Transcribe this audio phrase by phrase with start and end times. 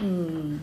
[0.00, 0.60] 嗯，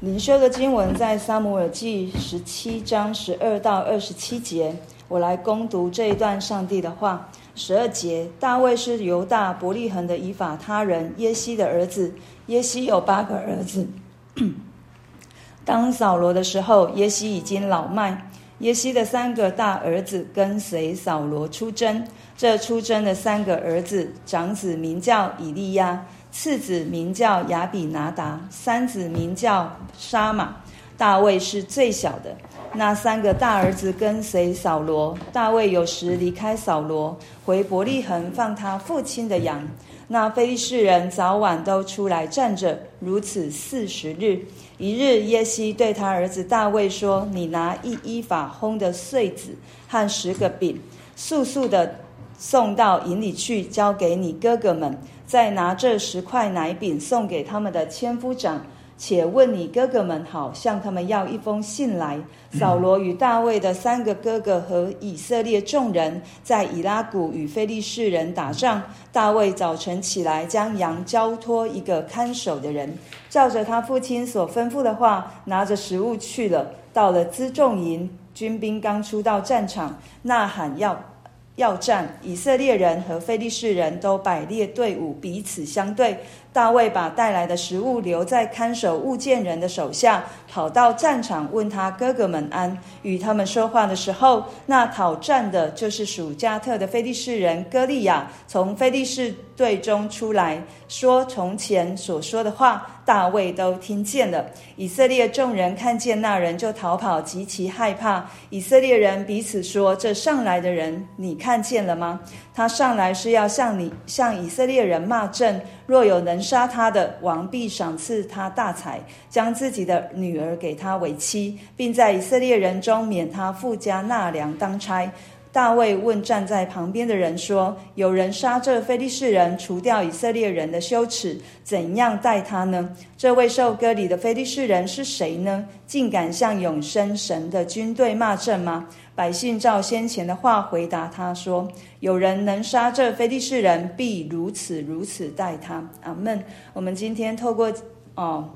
[0.00, 4.76] 灵修的经文在撒母耳记十七章十二到二十七节，
[5.08, 7.28] 我来攻读这一段上帝的话。
[7.56, 12.12] 十二节，大卫是犹大伯利恒的以法他人耶西的儿子，
[12.46, 13.86] 耶西有八个儿子。
[15.64, 18.30] 当扫罗的时候，耶西已经老迈。
[18.60, 26.06] 耶西的三个大儿子跟随扫罗出征，这出征的三个儿子，长子名叫以利亚。
[26.36, 30.56] 次子名叫亚比拿达，三子名叫沙玛，
[30.98, 32.36] 大卫是最小的。
[32.72, 39.62] 那三个大儿子跟随扫罗，大卫有时离开扫罗，回伯利恒放他父亲的羊。
[40.08, 44.44] 那非利士人早晚都出来站着，如此四十日。
[44.76, 50.80] 一日，耶西对他儿子大卫说：“你拿一伊法烘的穗子和十个饼，
[51.14, 51.94] 速速的
[52.36, 58.60] 送到营里去，交给你哥哥们。”再拿这十块奶饼送给他们的千夫长，
[58.98, 62.20] 且问你哥哥们好，向他们要一封信来。
[62.52, 68.82] 扫罗与大卫的三个哥哥和以色列众人在以拉谷与非利士人打仗。
[69.10, 72.96] 大卫早晨起来，将羊交托一个看守的人，
[73.30, 76.66] 照着他父亲所吩咐的话，拿着食物去了。
[76.92, 81.13] 到了辎重营，军兵刚出到战场，呐喊要。
[81.56, 86.18] 要战，以色列人和非利士人都摆列队伍，彼此相对。
[86.52, 92.78] 大卫把带来的食物留在看守物件人的手下，跑到战场问他哥哥们安。
[93.02, 104.46] 与他们说话的时候，那讨战的就是属迦特的非利士人歌利亚，从非利士队中出来，说从前所说的话，大卫都听见了。
[104.76, 108.30] 以色列众人看见那人就逃跑，极其害怕。
[108.50, 112.18] 以色列人彼此说：“这上来的人，你看见了吗？
[112.54, 125.06] 他上来是要向你向以色列人骂阵。”若有能杀他的，王必赏赐他大财，将自己的女儿给他为妻，并在以色列人中免他富家纳粮当差。
[125.54, 132.90] 大卫问站在旁边的人说：“有人杀这非利士人，除掉以色列人的羞耻，怎样待他呢？
[133.16, 135.64] 这位受割礼的非利士人是谁呢？
[135.86, 141.68] 竟敢向永生神的军队骂阵吗？”百姓照先前的话回答他说
[142.00, 146.42] ：“有人能杀这非利士人，必如此如此待他。”阿门。
[146.72, 147.72] 我们今天透过
[148.16, 148.50] 哦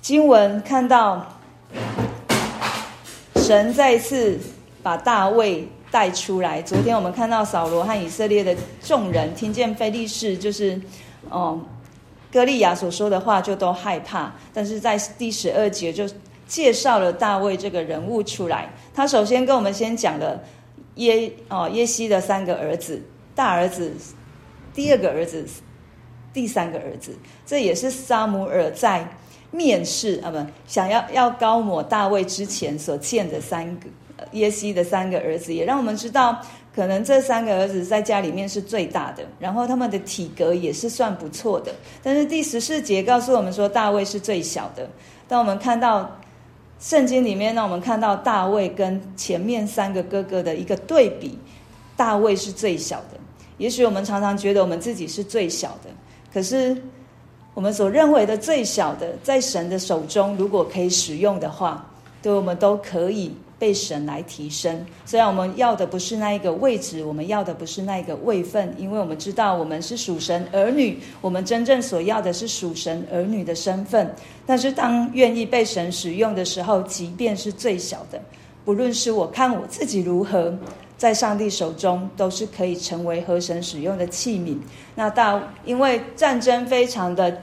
[0.00, 1.26] 经文看到，
[3.34, 4.38] 神再次
[4.82, 6.60] 把大卫带出来。
[6.62, 10.80] 昨天我们看到扫罗和以色列的众人听见非利士就是
[11.30, 11.60] 哦
[12.32, 14.32] 歌利亚所说的话，就都害怕。
[14.52, 16.08] 但是在第十二节就。
[16.48, 20.42] 介绍了大卫这个人物出来，他首先跟我们先讲了
[20.94, 23.02] 耶哦耶西的三个儿子，
[23.34, 23.92] 大儿子、
[24.72, 25.46] 第二个儿子、
[26.32, 29.06] 第三个儿子，这也是撒母耳在
[29.50, 33.86] 面试啊不想要要膏抹大卫之前所见的三个
[34.32, 36.40] 耶西的三个儿子，也让我们知道，
[36.74, 41.74] 可能这三个儿子在家里面是最大的，然后他们的体格也是算不错的。
[42.02, 44.88] 但是第十四节告诉我们说，大卫是最小的。
[45.26, 46.10] 当我们看到。
[46.80, 51.36] 圣经里面让我们看到大卫跟前面三个哥哥的一个对比，
[51.96, 53.18] 大卫是最小的。
[53.56, 55.90] 也许我们常常觉得我们自己是最小的，
[56.32, 56.80] 可是
[57.54, 61.84] 我们所认为的最小的，在神的手中，如果可以使用的话，
[62.22, 63.34] 对我们都可以。
[63.58, 74.14] 被神来提升，虽然我们要的不是那一个位置，我们要的不是那一个位分，因为我们知道我们是属神儿女，我们真正所要的是属神儿女的身份。
[74.46, 78.20] 但是当愿意被神使用的时候，即便是最小的，
[78.64, 80.56] 不论是我看我自己如何，
[80.96, 84.56] 在上帝手中都是可以成为合神使用的器皿。
[84.94, 87.42] 那到因为战争非常的。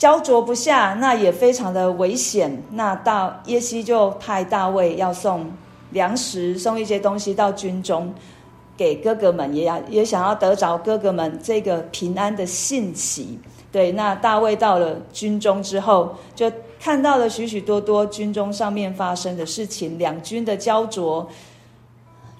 [0.00, 2.62] 焦灼不下，那也非常的危险。
[2.72, 5.52] 那到耶西就派大卫要送
[5.90, 8.10] 粮食，送一些东西到军中，
[8.78, 13.38] 给哥哥们，也要也想要得着哥哥们这个平安的信息。
[13.70, 16.50] 对，那大卫到了军中之后，就
[16.80, 21.28] 看到了许许多多军中上面发生的事情，两军的焦灼。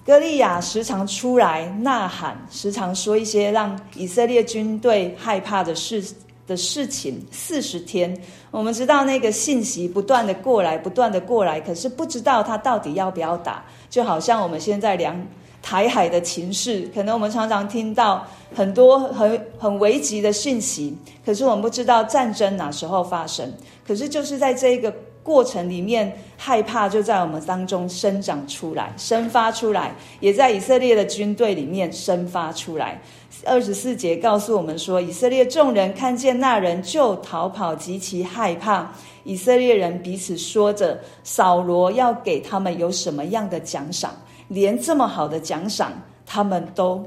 [0.03, 6.03] 歌利亚时常出来呐喊，时常说一些让以色列军队害怕的事。
[6.47, 8.15] 的事情四十天，
[8.49, 13.63] 我们知道那个信息不断的过来，不断的过来，可是不知道他到底要不要打。
[13.89, 15.15] 就好像我们现在量
[15.61, 20.95] 台海的情势，可能我们常常听到很多很很危急的讯息，
[21.25, 23.53] 可是我们不知道战争哪时候发生。
[23.85, 33.01] 可是就是在这个过程里面，害怕就在我们当中生长出来、生发出来，也在以色列的军队里面生发出来。
[33.45, 38.91] 二十四节告诉我们说，以色列众人看见那人就逃跑，极其害怕。
[39.23, 44.11] 以色列人彼此说着：“扫罗要给他们有什么样的奖赏？
[44.47, 45.91] 连这么好的奖赏，
[46.25, 47.05] 他们都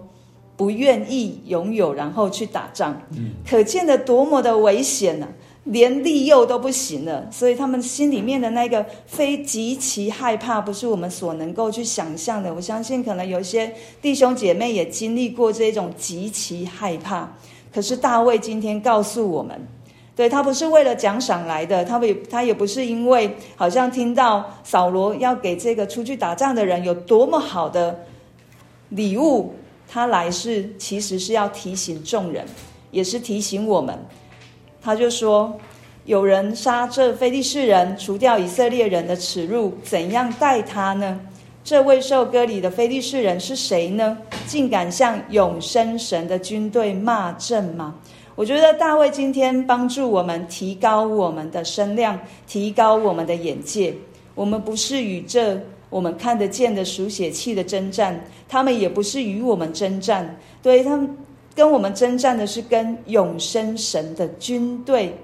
[0.57, 2.97] 不愿意拥有，然后去打仗。
[3.49, 5.29] 可见得多么的危险呢、
[5.65, 7.27] 连利诱都不行了。
[7.31, 12.55] 所以他们心里面的那个非极其害怕，不是我们所能够去想象的。
[12.55, 17.37] 我相信，可能有些弟兄姐妹也经历过这种极其害怕。
[17.73, 19.61] 可是大卫今天告诉我们。
[20.17, 27.99] 对，他不是为了奖赏来的，他也他也不是因为好像听到扫罗要给这个出去打仗的人有多么好的
[28.91, 29.53] 礼物，
[29.89, 32.47] 他来是其实是要提醒众人，
[32.93, 33.99] 也是提醒我们。
[34.85, 35.59] 他就说：
[36.05, 41.19] 有人杀这非利士人，除掉以色列人的耻辱，怎样待他呢？
[41.65, 44.19] 这未受割礼的非利士人是谁呢？
[44.47, 47.95] 竟敢向永生神的军队骂阵吗？
[48.35, 53.95] 我觉得大卫今天帮助我们提高我们的声量，提高我们的眼界。
[54.35, 55.59] 我们不是与这
[55.89, 60.37] 我们看得见的属血气的征战，他们也不是与我们征战。
[60.61, 61.17] 对，他们
[61.55, 65.17] 跟我们征战的是跟永生神的军队。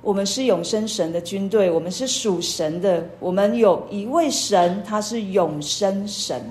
[0.00, 3.08] 我们是永生神的军队，我们是属神的。
[3.18, 6.42] 我们有一位神，他是永生神。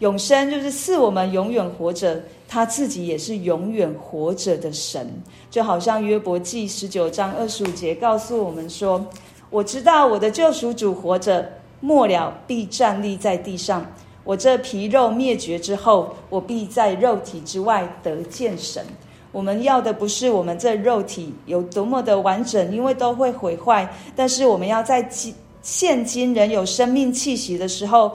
[0.00, 2.20] 永生就是赐我们永远活着。
[2.46, 5.10] 他自己也是永远活着的神，
[5.50, 9.02] 就好像约伯记十九章二十五节告诉我们说
[9.48, 13.90] ：“我知道我的救赎主活着，末了必站立在地上。
[14.24, 18.84] 我这皮肉灭绝之后，我必在肉体之外得见神。”
[19.32, 28.12] 我们要的不是我们这肉体有多么的完整，因为都会毁坏，但是我们要在今现今仍有生命气息的时候。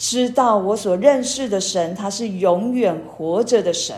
[0.00, 3.96] 知道我所认识的神，他是永远活着的神，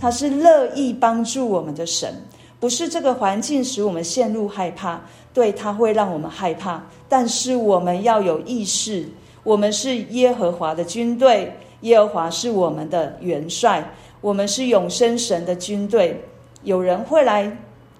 [0.00, 2.14] 他是乐意帮助我们的神。
[2.60, 5.00] 不是这个环境使我们陷入害怕，
[5.34, 6.80] 对，他会让我们害怕。
[7.08, 9.08] 但是我们要有意识，
[9.42, 11.52] 我们是耶和华的军队，
[11.82, 13.88] 耶和华是我们的元帅，
[14.20, 16.20] 我们是永生神的军队。
[16.62, 17.56] 有人会来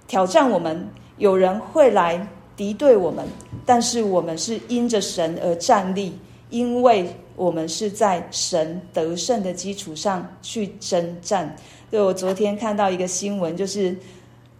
[0.07, 3.27] 挑战我们，有人会来敌对我们，
[3.67, 6.13] 但是我们是因着神而站立，
[6.51, 7.09] 因为。
[7.35, 11.57] 我们是在神得胜的基础上去征战。
[11.91, 13.97] 对，我昨天看到一个新闻，就是，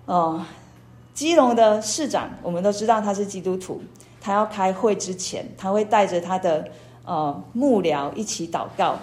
[0.07, 0.43] 哦，
[1.13, 3.79] 基隆的市长，我们都知道他是基督徒，
[4.23, 6.65] 他要开会之前，他会带着他的
[7.05, 8.97] 呃幕僚一起祷告。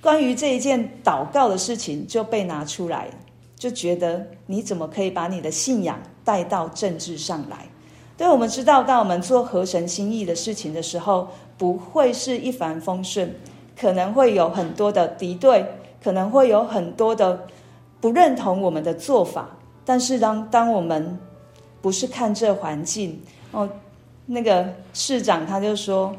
[0.00, 3.08] 关于这一件祷告的事情，就被拿出来，
[3.56, 7.66] 就觉得你怎么可以把你的信仰带到政治上来？
[8.16, 11.28] 对，我们知道，当我们做合神心意的事情的时候。
[11.58, 13.32] 不会是一帆风顺，
[13.78, 15.64] 可能会有很多的敌对，
[16.02, 17.46] 可能会有很多的
[18.00, 19.48] 不认同我们的做法。
[19.84, 21.16] 但是当当我们
[21.80, 23.22] 不是看这环境
[23.52, 23.68] 哦，
[24.26, 26.14] 那个市长他就说：“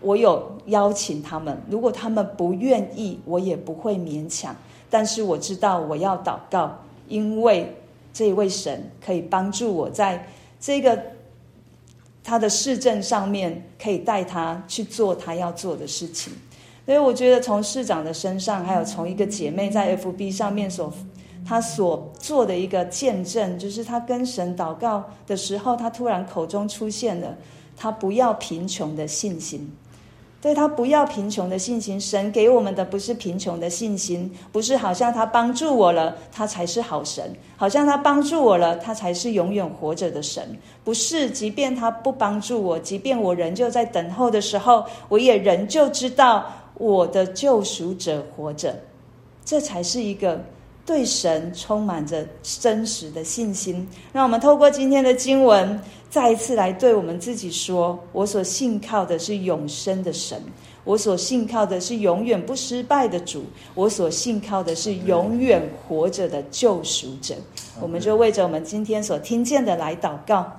[0.00, 4.54] 我有邀请他们，如果他们不愿意，我也不会勉强。
[4.90, 7.76] 但是我知道我要祷告，因为
[8.12, 10.26] 这一位神可以帮助我在
[10.60, 11.00] 这个。”
[12.24, 16.30] 他的市政上面可以带他去做他要做的事情，
[16.84, 20.92] 所以我觉得从市长的身上，还有从一个姐妹在 FB 上面所
[21.46, 27.36] 他所做的一个见证，就是他跟神祷告的时候，他突然口中出现了
[27.76, 29.70] 他不要贫穷的信心。
[30.40, 41.28] 对，他不要贫穷的信心，神给我们的不是贫穷的信心，不是好像他帮助我了，他才是好神，好像他帮助我了，他才是永远活着的神，不是。
[41.28, 48.76] 即便他不帮助我，即便我仍旧在等候的时候，我也仍旧知道我的救赎者活着，
[49.44, 50.40] 这才是一个。
[50.88, 55.78] 对神充满着真实的信心，让我们透过今天的经文，
[56.08, 60.42] 再一次来对我们自己说：我所信靠的是永生的神，
[60.84, 67.34] 我所信靠的是永远不失败的主，我所信靠的是永远活着的救赎者。
[67.82, 70.50] 我们就为着我们今天所听见的来祷告。